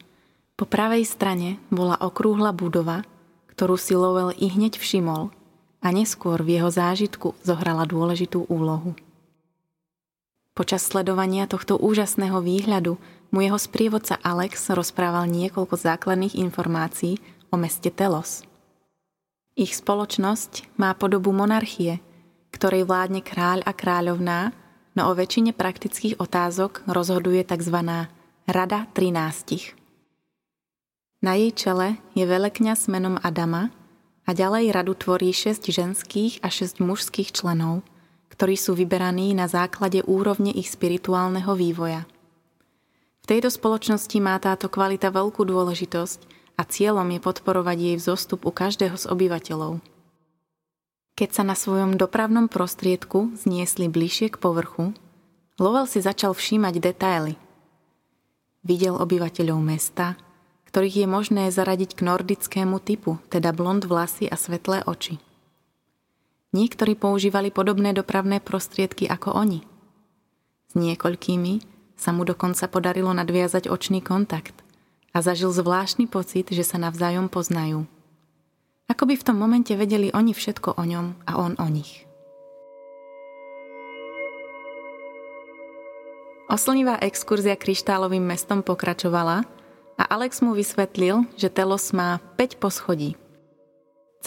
Po 0.57 0.65
pravej 0.65 1.05
strane 1.05 1.62
bola 1.69 1.93
okrúhla 2.01 2.57
budova, 2.57 3.05
ktorú 3.53 3.77
si 3.77 3.93
Lowell 3.93 4.34
i 4.34 4.50
hneď 4.50 4.81
všimol 4.81 5.37
a 5.81 5.93
neskôr 5.93 6.41
v 6.41 6.60
jeho 6.60 6.69
zážitku 6.72 7.38
zohrala 7.46 7.86
dôležitú 7.86 8.46
úlohu. 8.50 8.98
Počas 10.57 10.81
sledovania 10.81 11.46
tohto 11.46 11.77
úžasného 11.77 12.42
výhľadu 12.42 12.98
mu 13.29 13.40
jeho 13.46 13.61
sprievodca 13.61 14.18
Alex 14.25 14.74
rozprával 14.74 15.29
niekoľko 15.29 15.77
základných 15.77 16.33
informácií 16.42 17.22
o 17.53 17.61
meste 17.61 17.94
Telos. 17.94 18.42
Ich 19.53 19.77
spoločnosť 19.77 20.77
má 20.81 20.98
podobu 20.98 21.29
monarchie, 21.29 22.01
ktorej 22.50 22.90
vládne 22.90 23.22
kráľ 23.22 23.61
a 23.66 23.72
kráľovná, 23.74 24.53
no 24.98 25.01
o 25.09 25.13
väčšine 25.13 25.53
praktických 25.53 26.18
otázok 26.18 26.90
rozhoduje 26.90 27.46
tzv. 27.46 27.77
Rada 28.50 28.79
13. 28.98 29.77
Na 31.22 31.33
jej 31.37 31.53
čele 31.53 32.01
je 32.18 32.25
veľekňaz 32.25 32.90
menom 32.90 33.22
Adama 33.22 33.74
a 34.27 34.35
ďalej 34.35 34.75
radu 34.75 34.94
tvorí 34.94 35.31
6 35.31 35.63
ženských 35.72 36.44
a 36.44 36.51
6 36.51 36.83
mužských 36.83 37.31
členov– 37.31 37.81
ktorí 38.37 38.53
sú 38.53 38.77
vyberaní 38.77 39.33
na 39.33 39.50
základe 39.50 40.05
úrovne 40.05 40.53
ich 40.53 40.70
spirituálneho 40.70 41.57
vývoja. 41.57 42.05
V 43.24 43.25
tejto 43.25 43.50
spoločnosti 43.50 44.13
má 44.22 44.37
táto 44.37 44.70
kvalita 44.70 45.09
veľkú 45.09 45.42
dôležitosť 45.42 46.20
a 46.53 46.61
cieľom 46.61 47.09
je 47.18 47.20
podporovať 47.20 47.77
jej 47.81 47.96
vzostup 47.98 48.46
u 48.46 48.53
každého 48.53 48.94
z 48.94 49.09
obyvateľov. 49.09 49.81
Keď 51.18 51.29
sa 51.33 51.42
na 51.42 51.57
svojom 51.57 51.98
dopravnom 51.98 52.46
prostriedku 52.46 53.33
zniesli 53.42 53.90
bližšie 53.90 54.37
k 54.37 54.37
povrchu, 54.37 54.94
Lowell 55.57 55.90
si 55.90 55.98
začal 55.98 56.37
všímať 56.37 56.77
detaily. 56.77 57.33
Videl 58.61 58.94
obyvateľov 58.94 59.57
mesta, 59.66 60.13
ktorých 60.68 61.03
je 61.03 61.08
možné 61.08 61.44
zaradiť 61.50 61.96
k 61.96 62.06
nordickému 62.06 62.77
typu, 62.84 63.18
teda 63.32 63.56
blond 63.56 63.88
vlasy 63.88 64.27
a 64.27 64.36
svetlé 64.36 64.84
oči. 64.84 65.18
Niektorí 66.51 66.96
používali 66.96 67.51
podobné 67.51 67.92
dopravné 67.92 68.40
prostriedky 68.44 69.08
ako 69.08 69.36
oni. 69.36 69.64
S 70.68 70.74
niekoľkými 70.75 71.77
sa 71.98 72.12
mu 72.14 72.27
dokonca 72.27 72.68
podarilo 72.70 73.12
nadviazať 73.12 73.68
očný 73.72 74.03
kontakt 74.03 74.56
a 75.16 75.24
zažil 75.24 75.50
zvláštny 75.50 76.06
pocit, 76.06 76.51
že 76.53 76.62
sa 76.62 76.77
navzájom 76.77 77.27
poznajú. 77.32 77.90
Ako 78.88 79.03
by 79.03 79.20
v 79.20 79.25
tom 79.25 79.36
momente 79.36 79.75
vedeli 79.75 80.14
oni 80.16 80.32
všetko 80.32 80.80
o 80.80 80.84
ňom 80.88 81.20
a 81.27 81.32
on 81.42 81.60
o 81.60 81.68
nich. 81.68 82.08
Oslnivá 86.48 86.96
exkurzia 87.03 87.60
kryštálovým 87.60 88.24
mestom 88.24 88.64
pokračovala 88.64 89.44
a 89.98 90.03
Alex 90.05 90.46
mu 90.46 90.53
vysvetlil, 90.53 91.25
že 91.36 91.50
Telos 91.50 91.92
má 91.92 92.22
5 92.38 92.62
poschodí– 92.62 93.18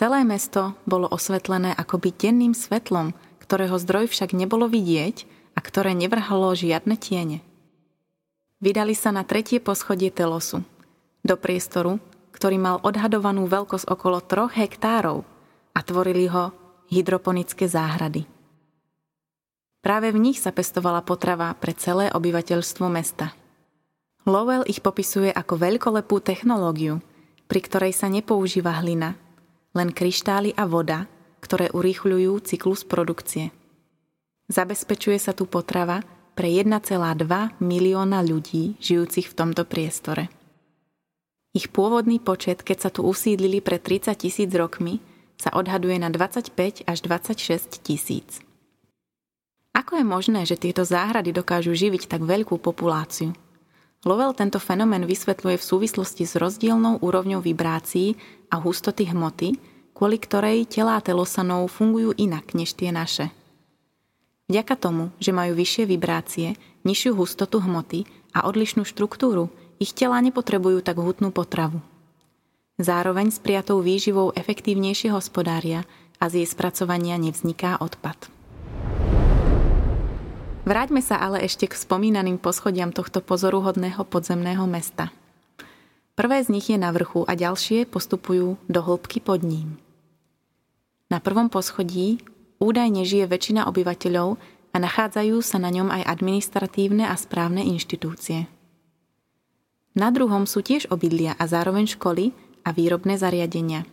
Celé 0.01 0.25
mesto 0.25 0.81
bolo 0.89 1.11
osvetlené 1.13 1.77
akoby 1.77 2.15
denným 2.15 2.57
svetlom, 2.57 3.13
ktorého 3.37 3.77
zdroj 3.77 4.09
však 4.09 4.33
nebolo 4.33 4.65
vidieť 4.71 5.29
a 5.53 5.61
ktoré 5.61 5.93
nevrhalo 5.93 6.57
žiadne 6.57 6.97
tiene. 6.97 7.45
Vydali 8.65 8.97
sa 8.97 9.13
na 9.13 9.29
tretie 9.29 9.61
poschodie 9.61 10.09
Telosu, 10.09 10.65
do 11.21 11.37
priestoru, 11.37 12.01
ktorý 12.33 12.57
mal 12.57 12.77
odhadovanú 12.81 13.45
veľkosť 13.45 13.93
okolo 13.93 14.25
troch 14.25 14.57
hektárov 14.57 15.21
a 15.77 15.81
tvorili 15.85 16.33
ho 16.33 16.57
hydroponické 16.89 17.69
záhrady. 17.69 18.25
Práve 19.85 20.17
v 20.17 20.21
nich 20.21 20.41
sa 20.41 20.49
pestovala 20.49 21.05
potrava 21.05 21.53
pre 21.57 21.77
celé 21.77 22.09
obyvateľstvo 22.09 22.89
mesta. 22.89 23.37
Lowell 24.31 24.63
ich 24.71 24.79
popisuje 24.79 25.35
ako 25.35 25.59
veľkolepú 25.59 26.23
technológiu, 26.23 27.03
pri 27.51 27.61
ktorej 27.67 27.91
sa 27.91 28.07
nepoužíva 28.07 28.79
hlina, 28.79 29.19
len 29.75 29.91
kryštály 29.91 30.55
a 30.55 30.71
voda, 30.71 31.11
ktoré 31.43 31.75
urýchľujú 31.75 32.39
cyklus 32.47 32.87
produkcie. 32.87 33.51
Zabezpečuje 34.47 35.19
sa 35.19 35.35
tu 35.35 35.51
potrava 35.51 36.07
pre 36.39 36.47
1,2 36.47 37.27
milióna 37.59 38.23
ľudí 38.23 38.79
žijúcich 38.79 39.35
v 39.35 39.35
tomto 39.35 39.67
priestore. 39.67 40.31
Ich 41.51 41.75
pôvodný 41.75 42.23
počet, 42.23 42.63
keď 42.63 42.79
sa 42.79 42.91
tu 42.95 43.03
usídlili 43.03 43.59
pred 43.59 43.83
30 43.83 44.15
tisíc 44.15 44.51
rokmi, 44.55 45.03
sa 45.35 45.51
odhaduje 45.59 45.99
na 45.99 46.07
25 46.07 46.87
až 46.87 46.99
26 47.03 47.83
tisíc. 47.83 48.39
Ako 49.75 49.99
je 49.99 50.07
možné, 50.07 50.47
že 50.47 50.55
tieto 50.55 50.87
záhrady 50.87 51.35
dokážu 51.35 51.75
živiť 51.75 52.07
tak 52.07 52.23
veľkú 52.23 52.63
populáciu? 52.63 53.35
Lovell 54.01 54.33
tento 54.33 54.57
fenomén 54.57 55.05
vysvetľuje 55.05 55.61
v 55.61 55.69
súvislosti 55.69 56.25
s 56.25 56.33
rozdielnou 56.41 57.05
úrovňou 57.05 57.45
vibrácií 57.45 58.17
a 58.49 58.57
hustoty 58.57 59.13
hmoty, 59.13 59.61
kvôli 59.93 60.17
ktorej 60.17 60.65
telá 60.65 60.97
telosanov 61.05 61.69
fungujú 61.69 62.17
inak 62.17 62.57
než 62.57 62.73
tie 62.73 62.89
naše. 62.89 63.29
Vďaka 64.49 64.75
tomu, 64.81 65.13
že 65.21 65.37
majú 65.37 65.53
vyššie 65.53 65.85
vibrácie, 65.85 66.57
nižšiu 66.89 67.13
hustotu 67.13 67.61
hmoty 67.61 68.09
a 68.33 68.49
odlišnú 68.49 68.89
štruktúru, 68.89 69.53
ich 69.77 69.93
tela 69.93 70.17
nepotrebujú 70.25 70.81
tak 70.81 70.97
hutnú 70.97 71.29
potravu. 71.29 71.85
Zároveň 72.81 73.29
s 73.29 73.37
prijatou 73.37 73.85
výživou 73.85 74.33
efektívnejšie 74.33 75.13
hospodária 75.13 75.85
a 76.17 76.33
z 76.33 76.41
jej 76.41 76.49
spracovania 76.49 77.21
nevzniká 77.21 77.77
odpad. 77.77 78.40
Vráťme 80.71 81.03
sa 81.03 81.19
ale 81.19 81.43
ešte 81.43 81.67
k 81.67 81.75
spomínaným 81.75 82.39
poschodiam 82.39 82.95
tohto 82.95 83.19
pozoruhodného 83.19 84.07
podzemného 84.07 84.63
mesta. 84.71 85.11
Prvé 86.15 86.47
z 86.47 86.55
nich 86.55 86.71
je 86.71 86.79
na 86.79 86.95
vrchu 86.95 87.27
a 87.27 87.35
ďalšie 87.35 87.91
postupujú 87.91 88.55
do 88.71 88.79
hĺbky 88.79 89.19
pod 89.19 89.43
ním. 89.43 89.83
Na 91.11 91.19
prvom 91.19 91.51
poschodí 91.51 92.23
údajne 92.63 93.03
žije 93.03 93.27
väčšina 93.27 93.67
obyvateľov 93.67 94.39
a 94.71 94.77
nachádzajú 94.79 95.43
sa 95.43 95.59
na 95.59 95.75
ňom 95.75 95.91
aj 95.91 96.07
administratívne 96.07 97.03
a 97.11 97.19
správne 97.19 97.67
inštitúcie. 97.67 98.47
Na 99.99 100.15
druhom 100.15 100.47
sú 100.47 100.63
tiež 100.63 100.87
obydlia 100.95 101.35
a 101.35 101.51
zároveň 101.51 101.99
školy 101.99 102.31
a 102.63 102.71
výrobné 102.71 103.19
zariadenia. 103.19 103.91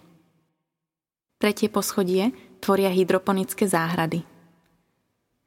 Tretie 1.41 1.73
poschodie 1.73 2.37
tvoria 2.61 2.93
hydroponické 2.93 3.65
záhrady– 3.65 4.21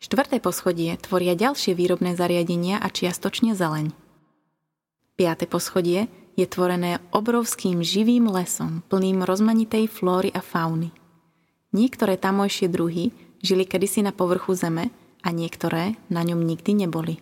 Štvrté 0.01 0.41
poschodie 0.41 0.97
tvoria 0.97 1.37
ďalšie 1.37 1.77
výrobné 1.77 2.17
zariadenia 2.17 2.81
a 2.81 2.89
čiastočne 2.89 3.53
zeleň. 3.53 3.93
Piaté 5.21 5.45
poschodie 5.45 6.09
je 6.41 6.49
tvorené 6.49 7.05
obrovským 7.13 7.85
živým 7.85 8.25
lesom, 8.33 8.81
plným 8.89 9.21
rozmanitej 9.21 9.93
flóry 9.93 10.33
a 10.33 10.41
fauny. 10.41 10.89
Niektoré 11.77 12.17
tamojšie 12.17 12.73
druhy 12.73 13.13
žili 13.45 13.69
kedysi 13.69 14.01
na 14.01 14.17
povrchu 14.17 14.57
zeme 14.57 14.89
a 15.21 15.29
niektoré 15.37 16.01
na 16.09 16.25
ňom 16.25 16.49
nikdy 16.49 16.81
neboli. 16.81 17.21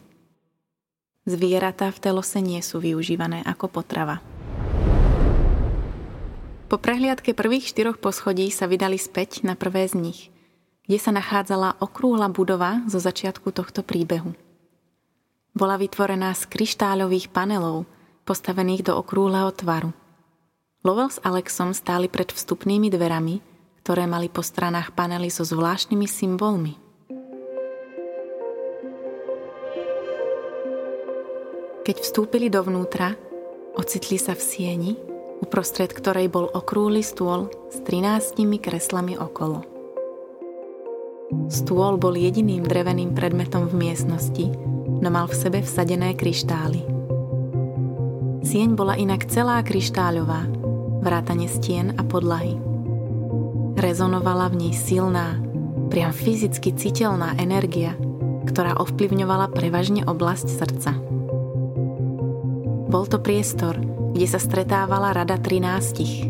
Zvieratá 1.26 1.90
v 1.90 1.98
telose 1.98 2.38
nie 2.38 2.62
sú 2.62 2.78
využívané 2.78 3.42
ako 3.42 3.74
potrava. 3.74 4.22
Po 6.70 6.78
prehliadke 6.78 7.34
prvých 7.34 7.74
štyroch 7.74 7.98
poschodí 7.98 8.46
sa 8.54 8.70
vydali 8.70 9.02
späť 9.02 9.42
na 9.42 9.58
prvé 9.58 9.90
z 9.90 9.98
nich– 9.98 10.20
kde 10.88 10.96
sa 10.96 11.12
nachádzala 11.12 11.84
okrúhla 11.84 12.32
budova 12.32 12.80
zo 12.88 12.96
začiatku 12.96 13.52
tohto 13.52 13.84
príbehu. 13.84 14.32
Bola 15.52 15.76
vytvorená 15.76 16.32
z 16.32 16.48
kryštáľových 16.48 17.28
panelov, 17.28 17.84
postavených 18.24 18.88
do 18.88 18.96
okrúhleho 18.96 19.52
tvaru. 19.52 19.92
Lovell 20.80 21.12
s 21.12 21.20
Alexom 21.20 21.76
stáli 21.76 22.08
pred 22.08 22.32
vstupnými 22.32 22.88
dverami, 22.88 23.44
ktoré 23.84 24.08
mali 24.08 24.32
po 24.32 24.40
stranách 24.40 24.96
panely 24.96 25.28
so 25.28 25.44
zvláštnymi 25.44 26.06
symbolmi. 26.08 26.74
Keď 31.84 31.96
vstúpili 32.00 32.48
dovnútra, 32.48 33.12
ocitli 33.76 34.16
sa 34.16 34.32
v 34.32 34.40
sieni, 34.40 34.92
uprostred 35.44 35.92
ktorej 35.92 36.32
bol 36.32 36.48
okrúhly 36.48 37.04
stôl 37.04 37.52
s 37.68 37.80
13 37.84 38.40
kreslami 38.60 39.16
okolo. 39.16 39.77
Stôl 41.48 42.00
bol 42.00 42.16
jediným 42.16 42.64
dreveným 42.64 43.12
predmetom 43.12 43.68
v 43.68 43.88
miestnosti, 43.88 44.48
no 45.00 45.08
mal 45.08 45.28
v 45.28 45.38
sebe 45.38 45.58
vsadené 45.60 46.16
kryštály. 46.16 46.84
Sieň 48.44 48.76
bola 48.76 48.96
inak 48.96 49.28
celá 49.28 49.60
kryštáľová, 49.60 50.48
vrátane 51.04 51.48
stien 51.48 51.92
a 51.96 52.02
podlahy. 52.04 52.56
Rezonovala 53.76 54.48
v 54.50 54.68
nej 54.68 54.74
silná, 54.74 55.38
Priam 55.88 56.12
fyzicky 56.12 56.76
citeľná 56.76 57.40
energia, 57.40 57.96
ktorá 58.44 58.76
ovplyvňovala 58.76 59.48
prevažne 59.56 60.04
oblasť 60.04 60.46
srdca. 60.52 60.92
Bol 62.92 63.08
to 63.08 63.16
priestor, 63.16 63.80
kde 64.12 64.26
sa 64.28 64.36
stretávala 64.36 65.16
rada 65.16 65.40
13. 65.40 66.28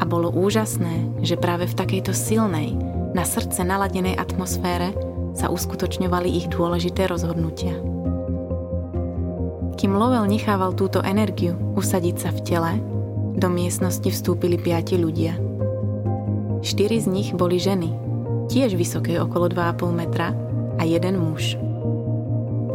A 0.00 0.04
bolo 0.04 0.28
úžasné, 0.28 1.24
že 1.24 1.40
práve 1.40 1.64
v 1.64 1.76
takejto 1.80 2.12
silnej, 2.12 2.76
na 3.14 3.22
srdce 3.22 3.62
naladenej 3.62 4.18
atmosfére 4.18 4.90
sa 5.38 5.48
uskutočňovali 5.48 6.28
ich 6.34 6.46
dôležité 6.50 7.06
rozhodnutia. 7.06 7.78
Kým 9.74 9.94
Lowell 9.94 10.26
nechával 10.26 10.74
túto 10.74 11.02
energiu 11.02 11.54
usadiť 11.78 12.16
sa 12.18 12.30
v 12.34 12.40
tele, 12.42 12.72
do 13.34 13.50
miestnosti 13.50 14.06
vstúpili 14.06 14.58
piati 14.58 14.94
ľudia. 14.94 15.34
Štyri 16.62 17.02
z 17.02 17.06
nich 17.10 17.28
boli 17.34 17.58
ženy, 17.58 17.90
tiež 18.46 18.78
vysoké 18.78 19.18
okolo 19.18 19.50
2,5 19.50 19.90
metra 19.90 20.30
a 20.78 20.82
jeden 20.86 21.18
muž. 21.18 21.58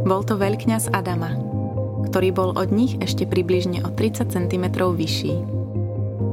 Bol 0.03 0.23
to 0.23 0.35
veľkňaz 0.35 0.91
Adama, 0.91 1.35
ktorý 2.11 2.29
bol 2.31 2.49
od 2.55 2.71
nich 2.71 2.99
ešte 2.99 3.27
približne 3.27 3.83
o 3.83 3.89
30 3.91 4.31
cm 4.31 4.65
vyšší. 4.75 5.58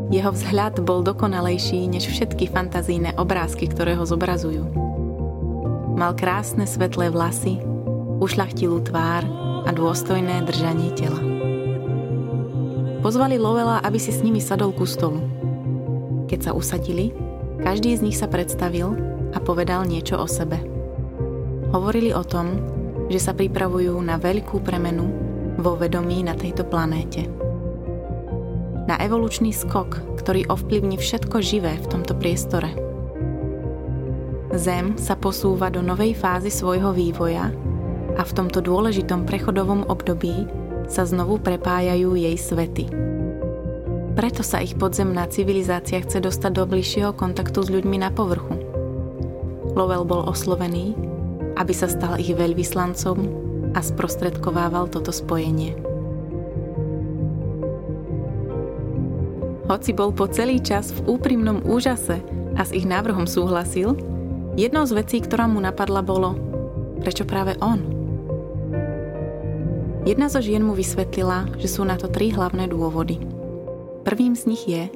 Jeho 0.06 0.30
vzhľad 0.30 0.86
bol 0.86 1.02
dokonalejší 1.02 1.90
než 1.90 2.06
všetky 2.06 2.46
fantazíne 2.46 3.10
obrázky, 3.18 3.66
ktoré 3.66 3.98
ho 3.98 4.06
zobrazujú. 4.06 4.62
Mal 5.98 6.14
krásne 6.14 6.62
svetlé 6.62 7.10
vlasy, 7.10 7.58
ušlachtilú 8.22 8.86
tvár 8.86 9.26
a 9.66 9.70
dôstojné 9.74 10.46
držanie 10.46 10.94
tela. 10.94 11.18
Pozvali 13.02 13.34
Lovela, 13.34 13.82
aby 13.82 13.98
si 13.98 14.14
s 14.14 14.22
nimi 14.22 14.38
sadol 14.38 14.70
ku 14.70 14.86
stolu. 14.86 15.18
Keď 16.30 16.38
sa 16.38 16.52
usadili, 16.54 17.10
každý 17.62 17.98
z 17.98 18.04
nich 18.06 18.18
sa 18.18 18.30
predstavil 18.30 18.94
a 19.34 19.38
povedal 19.42 19.86
niečo 19.90 20.22
o 20.22 20.26
sebe. 20.30 20.62
Hovorili 21.74 22.14
o 22.14 22.22
tom, 22.22 22.62
že 23.10 23.18
sa 23.18 23.34
pripravujú 23.34 23.94
na 24.02 24.22
veľkú 24.22 24.62
premenu 24.62 25.06
vo 25.58 25.74
vedomí 25.74 26.22
na 26.22 26.38
tejto 26.38 26.62
planéte. 26.62 27.45
Na 28.86 28.94
evolučný 29.02 29.50
skok, 29.50 29.98
ktorý 30.22 30.46
ovplyvní 30.46 30.94
všetko 30.94 31.42
živé 31.42 31.74
v 31.82 31.86
tomto 31.90 32.14
priestore. 32.14 32.70
Zem 34.54 34.94
sa 34.94 35.18
posúva 35.18 35.74
do 35.74 35.82
novej 35.82 36.14
fázy 36.14 36.54
svojho 36.54 36.94
vývoja 36.94 37.50
a 38.14 38.22
v 38.22 38.32
tomto 38.32 38.62
dôležitom 38.62 39.26
prechodovom 39.26 39.84
období 39.90 40.46
sa 40.86 41.02
znovu 41.02 41.42
prepájajú 41.42 42.14
jej 42.14 42.36
svety. 42.38 42.86
Preto 44.14 44.46
sa 44.46 44.62
ich 44.62 44.78
podzemná 44.78 45.26
civilizácia 45.28 46.00
chce 46.00 46.22
dostať 46.22 46.52
do 46.54 46.64
bližšieho 46.64 47.10
kontaktu 47.12 47.58
s 47.66 47.68
ľuďmi 47.68 48.00
na 48.00 48.14
povrchu. 48.14 48.54
Lovell 49.76 50.06
bol 50.08 50.24
oslovený, 50.24 50.96
aby 51.58 51.74
sa 51.74 51.90
stal 51.90 52.16
ich 52.16 52.32
veľvyslancom 52.32 53.18
a 53.76 53.80
sprostredkovával 53.82 54.88
toto 54.88 55.12
spojenie. 55.12 55.95
Hoci 59.66 59.90
bol 59.90 60.14
po 60.14 60.30
celý 60.30 60.62
čas 60.62 60.94
v 60.94 61.18
úprimnom 61.18 61.58
úžase 61.66 62.22
a 62.54 62.62
s 62.62 62.70
ich 62.70 62.86
návrhom 62.86 63.26
súhlasil, 63.26 63.98
jednou 64.54 64.86
z 64.86 64.94
vecí, 64.94 65.18
ktorá 65.18 65.50
mu 65.50 65.58
napadla, 65.58 66.06
bolo, 66.06 66.38
prečo 67.02 67.26
práve 67.26 67.58
on? 67.58 67.82
Jedna 70.06 70.30
zo 70.30 70.38
žien 70.38 70.62
mu 70.62 70.70
vysvetlila, 70.70 71.58
že 71.58 71.66
sú 71.66 71.82
na 71.82 71.98
to 71.98 72.06
tri 72.06 72.30
hlavné 72.30 72.70
dôvody. 72.70 73.18
Prvým 74.06 74.38
z 74.38 74.42
nich 74.46 74.62
je, 74.70 74.86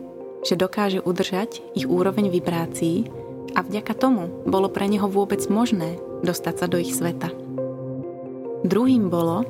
že 0.46 0.54
dokáže 0.54 1.02
udržať 1.02 1.66
ich 1.74 1.90
úroveň 1.90 2.30
vibrácií 2.30 3.10
a 3.58 3.66
vďaka 3.66 3.90
tomu 3.98 4.30
bolo 4.46 4.70
pre 4.70 4.86
neho 4.86 5.10
vôbec 5.10 5.42
možné 5.50 5.98
dostať 6.22 6.54
sa 6.62 6.66
do 6.70 6.78
ich 6.78 6.94
sveta. 6.94 7.34
Druhým 8.62 9.10
bolo, 9.10 9.42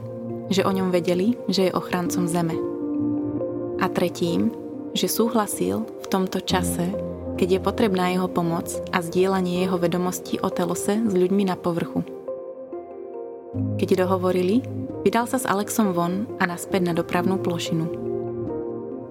že 0.48 0.64
o 0.64 0.72
ňom 0.72 0.88
vedeli, 0.88 1.36
že 1.52 1.68
je 1.68 1.76
ochrancom 1.76 2.24
Zeme. 2.24 2.56
A 3.84 3.86
tretím, 3.92 4.48
že 4.94 5.06
súhlasil 5.06 5.86
v 5.86 6.06
tomto 6.10 6.42
čase, 6.42 6.90
keď 7.38 7.48
je 7.56 7.60
potrebná 7.62 8.12
jeho 8.12 8.28
pomoc 8.28 8.68
a 8.90 9.00
zdieľanie 9.00 9.64
jeho 9.64 9.80
vedomostí 9.80 10.36
o 10.42 10.50
telose 10.52 11.00
s 11.00 11.12
ľuďmi 11.14 11.48
na 11.48 11.56
povrchu. 11.56 12.04
Keď 13.80 14.06
dohovorili, 14.06 14.62
vydal 15.02 15.26
sa 15.26 15.40
s 15.40 15.48
Alexom 15.48 15.96
von 15.96 16.28
a 16.38 16.46
naspäť 16.46 16.86
na 16.86 16.92
dopravnú 16.94 17.40
plošinu. 17.42 17.86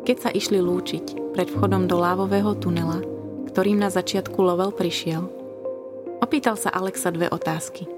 Keď 0.08 0.18
sa 0.20 0.30
išli 0.32 0.64
lúčiť 0.64 1.36
pred 1.36 1.52
vchodom 1.52 1.90
do 1.90 2.00
lávového 2.00 2.56
tunela, 2.56 3.04
ktorým 3.52 3.82
na 3.82 3.92
začiatku 3.92 4.40
Lovell 4.40 4.72
prišiel, 4.72 5.28
opýtal 6.24 6.56
sa 6.56 6.72
Alexa 6.72 7.12
dve 7.12 7.28
otázky. 7.28 7.90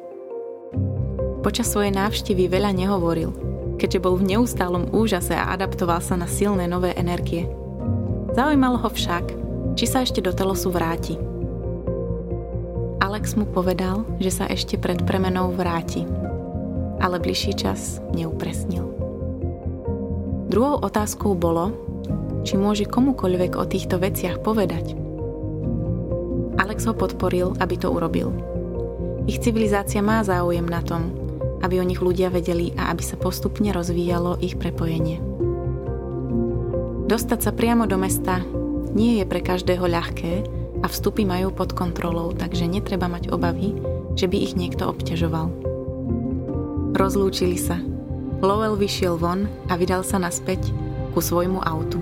Počas 1.42 1.70
svojej 1.70 1.94
návštevy 1.94 2.48
veľa 2.50 2.72
nehovoril, 2.74 3.34
keďže 3.78 4.02
bol 4.02 4.18
v 4.18 4.38
neustálom 4.38 4.94
úžase 4.94 5.34
a 5.34 5.54
adaptoval 5.54 6.02
sa 6.02 6.18
na 6.18 6.30
silné 6.30 6.70
nové 6.70 6.94
energie. 6.98 7.50
Zaujímalo 8.32 8.80
ho 8.80 8.90
však, 8.90 9.26
či 9.76 9.86
sa 9.88 10.04
ešte 10.04 10.24
do 10.24 10.32
telosu 10.32 10.72
vráti. 10.72 11.20
Alex 13.02 13.36
mu 13.36 13.44
povedal, 13.44 14.08
že 14.24 14.32
sa 14.32 14.46
ešte 14.48 14.80
pred 14.80 15.04
premenou 15.04 15.52
vráti 15.52 16.08
ale 17.02 17.18
bližší 17.18 17.58
čas 17.58 17.98
neupresnil. 18.14 18.86
Druhou 20.48 20.78
otázkou 20.86 21.34
bolo, 21.34 21.74
či 22.46 22.56
môže 22.56 22.86
komukoľvek 22.86 23.58
o 23.58 23.66
týchto 23.66 23.98
veciach 23.98 24.40
povedať. 24.46 24.94
Alex 26.62 26.86
ho 26.86 26.94
podporil, 26.94 27.58
aby 27.58 27.76
to 27.76 27.90
urobil. 27.90 28.30
Ich 29.26 29.42
civilizácia 29.42 30.02
má 30.06 30.22
záujem 30.22 30.66
na 30.66 30.86
tom, 30.86 31.10
aby 31.66 31.82
o 31.82 31.86
nich 31.86 32.02
ľudia 32.02 32.30
vedeli 32.30 32.74
a 32.78 32.94
aby 32.94 33.02
sa 33.02 33.18
postupne 33.18 33.74
rozvíjalo 33.74 34.38
ich 34.42 34.58
prepojenie. 34.58 35.31
Dostať 37.12 37.40
sa 37.44 37.52
priamo 37.52 37.92
do 37.92 38.00
mesta 38.00 38.40
nie 38.96 39.20
je 39.20 39.28
pre 39.28 39.44
každého 39.44 39.84
ľahké 39.84 40.48
a 40.80 40.88
vstupy 40.88 41.28
majú 41.28 41.52
pod 41.52 41.76
kontrolou, 41.76 42.32
takže 42.32 42.64
netreba 42.72 43.12
mať 43.12 43.36
obavy, 43.36 43.76
že 44.16 44.32
by 44.32 44.38
ich 44.40 44.56
niekto 44.56 44.88
obťažoval. 44.88 45.52
Rozlúčili 46.96 47.60
sa. 47.60 47.84
Lowell 48.40 48.80
vyšiel 48.80 49.20
von 49.20 49.52
a 49.68 49.76
vydal 49.76 50.08
sa 50.08 50.24
naspäť 50.24 50.72
ku 51.12 51.20
svojmu 51.20 51.60
autu. 51.60 52.00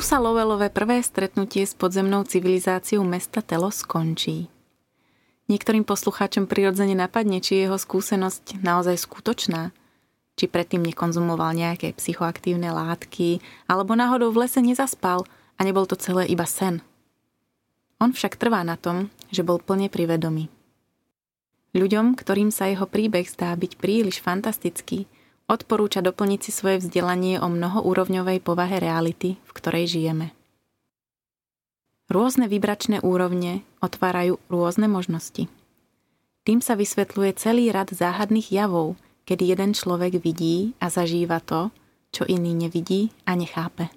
Tu 0.00 0.08
sa 0.08 0.16
Lowellové 0.16 0.72
prvé 0.72 1.04
stretnutie 1.04 1.60
s 1.60 1.76
podzemnou 1.76 2.24
civilizáciou 2.24 3.04
mesta 3.04 3.44
Telo 3.44 3.68
skončí. 3.68 4.48
Niektorým 5.52 5.84
poslucháčom 5.84 6.48
prirodzene 6.48 6.96
napadne, 6.96 7.44
či 7.44 7.60
jeho 7.60 7.76
skúsenosť 7.76 8.64
naozaj 8.64 8.96
skutočná, 8.96 9.76
či 10.40 10.48
predtým 10.48 10.80
nekonzumoval 10.88 11.52
nejaké 11.52 11.92
psychoaktívne 12.00 12.72
látky, 12.72 13.44
alebo 13.68 13.92
náhodou 13.92 14.32
v 14.32 14.48
lese 14.48 14.64
nezaspal 14.64 15.28
a 15.28 15.60
nebol 15.68 15.84
to 15.84 16.00
celé 16.00 16.24
iba 16.32 16.48
sen. 16.48 16.80
On 18.00 18.08
však 18.08 18.40
trvá 18.40 18.64
na 18.64 18.80
tom, 18.80 19.12
že 19.28 19.44
bol 19.44 19.60
plne 19.60 19.92
privedomý. 19.92 20.48
Ľuďom, 21.76 22.16
ktorým 22.16 22.48
sa 22.48 22.72
jeho 22.72 22.88
príbeh 22.88 23.28
zdá 23.28 23.52
byť 23.52 23.76
príliš 23.76 24.24
fantastický, 24.24 25.04
odporúča 25.50 25.98
doplniť 25.98 26.40
si 26.46 26.50
svoje 26.54 26.78
vzdelanie 26.78 27.42
o 27.42 27.50
mnohoúrovňovej 27.50 28.38
povahe 28.46 28.78
reality, 28.78 29.34
v 29.42 29.50
ktorej 29.50 29.90
žijeme. 29.90 30.30
Rôzne 32.06 32.46
vibračné 32.46 33.02
úrovne 33.02 33.66
otvárajú 33.82 34.38
rôzne 34.46 34.86
možnosti. 34.86 35.50
Tým 36.46 36.58
sa 36.62 36.78
vysvetľuje 36.78 37.30
celý 37.38 37.74
rad 37.74 37.90
záhadných 37.90 38.50
javov, 38.50 38.94
kedy 39.26 39.54
jeden 39.54 39.70
človek 39.74 40.22
vidí 40.22 40.74
a 40.82 40.90
zažíva 40.90 41.42
to, 41.42 41.70
čo 42.10 42.26
iný 42.26 42.54
nevidí 42.54 43.14
a 43.26 43.38
nechápe. 43.38 43.90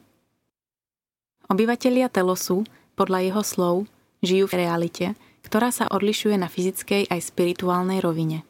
Obyvatelia 1.50 2.10
Telosu, 2.10 2.66
podľa 2.94 3.20
jeho 3.26 3.44
slov, 3.46 3.76
žijú 4.22 4.46
v 4.46 4.58
realite, 4.62 5.06
ktorá 5.42 5.74
sa 5.74 5.90
odlišuje 5.90 6.38
na 6.38 6.48
fyzickej 6.48 7.10
aj 7.10 7.20
spirituálnej 7.20 8.00
rovine. 8.00 8.46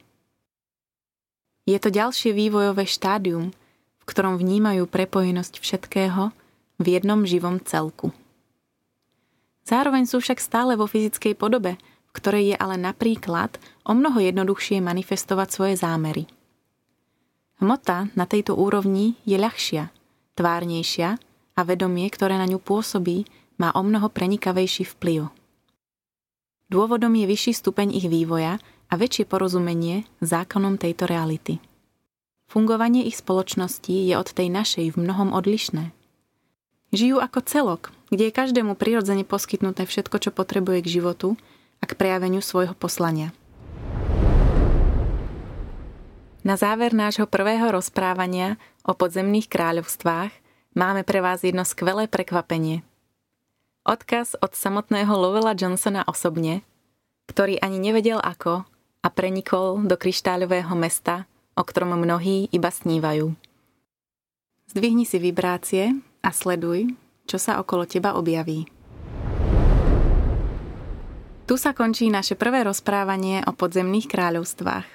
Je 1.64 1.80
to 1.80 1.88
ďalšie 1.88 2.36
vývojové 2.36 2.84
štádium, 2.84 3.56
v 4.00 4.04
ktorom 4.04 4.36
vnímajú 4.36 4.84
prepojenosť 4.84 5.64
všetkého 5.64 6.28
v 6.76 6.86
jednom 6.86 7.24
živom 7.24 7.56
celku. 7.64 8.12
Zároveň 9.64 10.04
sú 10.04 10.20
však 10.20 10.44
stále 10.44 10.76
vo 10.76 10.84
fyzickej 10.84 11.32
podobe, 11.40 11.80
v 11.80 12.10
ktorej 12.12 12.44
je 12.52 12.56
ale 12.60 12.76
napríklad 12.76 13.56
o 13.88 13.96
mnoho 13.96 14.20
jednoduchšie 14.20 14.84
manifestovať 14.84 15.48
svoje 15.48 15.74
zámery. 15.80 16.28
Hmota 17.64 18.12
na 18.12 18.28
tejto 18.28 18.60
úrovni 18.60 19.16
je 19.24 19.40
ľahšia, 19.40 19.88
tvárnejšia 20.36 21.16
a 21.56 21.60
vedomie, 21.64 22.04
ktoré 22.12 22.36
na 22.36 22.44
ňu 22.44 22.60
pôsobí, 22.60 23.24
má 23.56 23.72
o 23.72 23.80
mnoho 23.80 24.12
prenikavejší 24.12 24.84
vplyv. 24.98 25.32
Dôvodom 26.68 27.14
je 27.16 27.24
vyšší 27.24 27.52
stupeň 27.56 27.94
ich 27.94 28.10
vývoja 28.10 28.60
a 28.88 28.94
väčšie 28.96 29.24
porozumenie 29.28 30.08
zákonom 30.20 30.76
tejto 30.76 31.08
reality. 31.08 31.60
Fungovanie 32.48 33.08
ich 33.08 33.18
spoločnosti 33.18 33.90
je 33.90 34.14
od 34.14 34.28
tej 34.30 34.52
našej 34.52 34.94
v 34.94 35.00
mnohom 35.00 35.34
odlišné. 35.34 35.90
Žijú 36.94 37.18
ako 37.18 37.38
celok, 37.42 37.82
kde 38.14 38.30
je 38.30 38.38
každému 38.38 38.78
prirodzene 38.78 39.26
poskytnuté 39.26 39.82
všetko, 39.82 40.16
čo 40.22 40.30
potrebuje 40.30 40.86
k 40.86 40.92
životu 41.00 41.34
a 41.82 41.90
k 41.90 41.98
prejaveniu 41.98 42.38
svojho 42.38 42.78
poslania. 42.78 43.34
Na 46.44 46.60
záver 46.60 46.92
nášho 46.92 47.24
prvého 47.24 47.72
rozprávania 47.72 48.60
o 48.84 48.92
podzemných 48.92 49.48
kráľovstvách 49.48 50.30
máme 50.76 51.02
pre 51.02 51.24
vás 51.24 51.40
jedno 51.40 51.64
skvelé 51.64 52.04
prekvapenie. 52.04 52.84
Odkaz 53.88 54.36
od 54.38 54.52
samotného 54.52 55.10
Lovela 55.12 55.56
Johnsona 55.56 56.04
osobne, 56.04 56.60
ktorý 57.32 57.56
ani 57.64 57.80
nevedel 57.80 58.20
ako 58.20 58.68
a 59.04 59.12
prenikol 59.12 59.84
do 59.84 60.00
kryštáľového 60.00 60.72
mesta, 60.72 61.28
o 61.52 61.60
ktorom 61.60 62.00
mnohí 62.00 62.48
iba 62.48 62.72
snívajú. 62.72 63.36
Zdvihni 64.72 65.04
si 65.04 65.20
vibrácie 65.20 65.92
a 66.24 66.32
sleduj, 66.32 66.88
čo 67.28 67.36
sa 67.36 67.60
okolo 67.60 67.84
teba 67.84 68.16
objaví. 68.16 68.64
Tu 71.44 71.60
sa 71.60 71.76
končí 71.76 72.08
naše 72.08 72.40
prvé 72.40 72.64
rozprávanie 72.64 73.44
o 73.44 73.52
podzemných 73.52 74.08
kráľovstvách. 74.08 74.88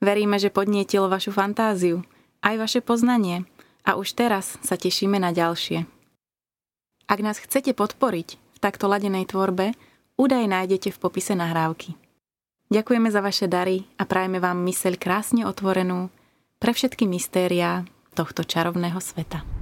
Veríme, 0.00 0.40
že 0.40 0.48
podnietilo 0.48 1.12
vašu 1.12 1.36
fantáziu, 1.36 2.00
aj 2.40 2.54
vaše 2.56 2.80
poznanie 2.80 3.44
a 3.84 4.00
už 4.00 4.16
teraz 4.16 4.56
sa 4.64 4.80
tešíme 4.80 5.20
na 5.20 5.36
ďalšie. 5.36 5.84
Ak 7.04 7.20
nás 7.20 7.36
chcete 7.36 7.76
podporiť 7.76 8.28
v 8.40 8.58
takto 8.64 8.88
ladenej 8.88 9.28
tvorbe, 9.28 9.76
údaj 10.16 10.48
nájdete 10.48 10.88
v 10.96 10.98
popise 11.00 11.36
nahrávky. 11.36 12.07
Ďakujeme 12.68 13.08
za 13.08 13.24
vaše 13.24 13.48
dary 13.48 13.88
a 13.96 14.04
prajeme 14.04 14.44
vám 14.44 14.60
myseľ 14.60 15.00
krásne 15.00 15.48
otvorenú 15.48 16.12
pre 16.60 16.76
všetky 16.76 17.08
mystériá 17.08 17.88
tohto 18.12 18.44
čarovného 18.44 19.00
sveta. 19.00 19.57